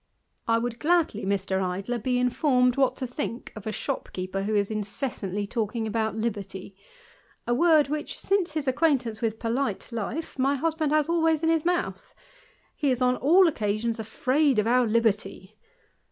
I 0.47 0.57
would 0.57 0.79
gladly, 0.79 1.25
Mr. 1.27 1.61
Idler, 1.63 1.99
be 1.99 2.17
informed 2.17 2.75
what 2.75 2.95
to 2.95 3.05
think 3.05 3.53
of 3.55 3.67
a 3.67 3.71
shopkeeper 3.71 4.41
who 4.41 4.55
is 4.55 4.71
incessantly 4.71 5.45
talking 5.45 5.85
about 5.85 6.15
liberty; 6.15 6.75
a 7.45 7.53
word 7.53 7.87
which, 7.87 8.17
since 8.17 8.53
his 8.53 8.67
acquaintance 8.67 9.21
with 9.21 9.37
polite 9.37 9.91
life, 9.91 10.39
my 10.39 10.55
husband 10.55 10.91
has 10.91 11.07
always 11.07 11.43
in 11.43 11.49
his 11.49 11.65
mouth: 11.65 12.15
he 12.75 12.89
is 12.89 12.99
on 12.99 13.15
all 13.17 13.47
occasions 13.47 13.99
afraid 13.99 14.59
oi 14.59 14.63
our 14.63 14.87
liberty. 14.87 15.55